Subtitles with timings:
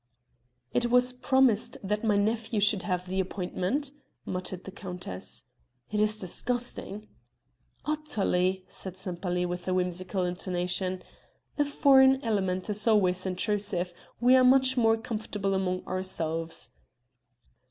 [0.73, 3.91] "I was promised that my nephew should have the appointment,"
[4.25, 5.43] muttered the countess.
[5.91, 7.07] "It is disgusting!"
[7.85, 11.03] "Utterly!" said Sempaly with a whimsical intonation.
[11.59, 16.71] "A foreign element is always intrusive; we are much more comfortable among ourselves."